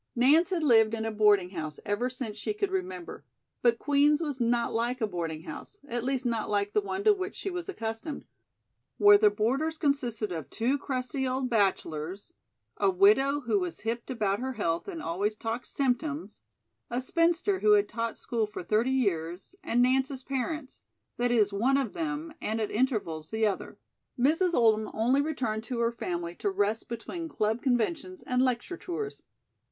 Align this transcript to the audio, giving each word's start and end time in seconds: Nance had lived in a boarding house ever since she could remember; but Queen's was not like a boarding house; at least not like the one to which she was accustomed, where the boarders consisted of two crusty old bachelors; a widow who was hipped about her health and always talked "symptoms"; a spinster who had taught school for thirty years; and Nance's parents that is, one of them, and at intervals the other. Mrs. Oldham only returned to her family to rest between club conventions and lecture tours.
Nance 0.15 0.49
had 0.49 0.63
lived 0.63 0.95
in 0.95 1.05
a 1.05 1.11
boarding 1.11 1.51
house 1.51 1.79
ever 1.85 2.09
since 2.09 2.35
she 2.35 2.55
could 2.55 2.71
remember; 2.71 3.23
but 3.61 3.77
Queen's 3.77 4.19
was 4.19 4.41
not 4.41 4.73
like 4.73 4.99
a 4.99 5.05
boarding 5.05 5.43
house; 5.43 5.77
at 5.87 6.03
least 6.03 6.25
not 6.25 6.49
like 6.49 6.73
the 6.73 6.81
one 6.81 7.03
to 7.03 7.13
which 7.13 7.35
she 7.35 7.51
was 7.51 7.69
accustomed, 7.69 8.25
where 8.97 9.19
the 9.19 9.29
boarders 9.29 9.77
consisted 9.77 10.31
of 10.31 10.49
two 10.49 10.79
crusty 10.79 11.27
old 11.27 11.51
bachelors; 11.51 12.33
a 12.77 12.89
widow 12.89 13.41
who 13.41 13.59
was 13.59 13.81
hipped 13.81 14.09
about 14.09 14.39
her 14.39 14.53
health 14.53 14.87
and 14.87 15.03
always 15.03 15.35
talked 15.35 15.67
"symptoms"; 15.67 16.41
a 16.89 16.99
spinster 16.99 17.59
who 17.59 17.73
had 17.73 17.87
taught 17.87 18.17
school 18.17 18.47
for 18.47 18.63
thirty 18.63 18.89
years; 18.89 19.53
and 19.63 19.83
Nance's 19.83 20.23
parents 20.23 20.81
that 21.17 21.29
is, 21.29 21.53
one 21.53 21.77
of 21.77 21.93
them, 21.93 22.33
and 22.41 22.59
at 22.59 22.71
intervals 22.71 23.29
the 23.29 23.45
other. 23.45 23.77
Mrs. 24.17 24.55
Oldham 24.55 24.89
only 24.95 25.21
returned 25.21 25.63
to 25.65 25.77
her 25.77 25.91
family 25.91 26.33
to 26.37 26.49
rest 26.49 26.89
between 26.89 27.29
club 27.29 27.61
conventions 27.61 28.23
and 28.23 28.41
lecture 28.41 28.77
tours. 28.77 29.21